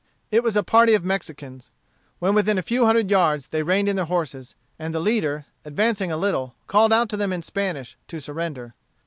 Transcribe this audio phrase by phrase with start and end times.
[0.31, 1.69] It was a party of Mexicans.
[2.17, 6.11] When within a few hundred yards they reined in their horses, and the leader, advancing
[6.11, 8.73] a little, called out to them in Spanish to surrender.